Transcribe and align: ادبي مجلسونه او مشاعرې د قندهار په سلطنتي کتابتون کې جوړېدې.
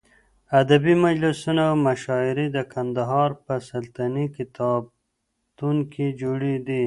ادبي 0.61 0.93
مجلسونه 1.07 1.61
او 1.69 1.75
مشاعرې 1.87 2.47
د 2.51 2.57
قندهار 2.73 3.29
په 3.45 3.53
سلطنتي 3.69 4.27
کتابتون 4.37 5.75
کې 5.91 6.05
جوړېدې. 6.21 6.79